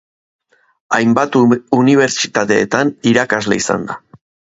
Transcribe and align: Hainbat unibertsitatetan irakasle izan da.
Hainbat 0.97 1.35
unibertsitatetan 1.79 2.95
irakasle 3.13 3.59
izan 3.61 3.87
da. 3.93 3.99